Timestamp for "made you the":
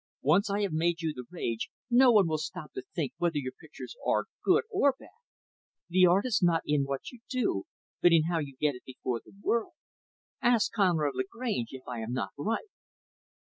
0.73-1.25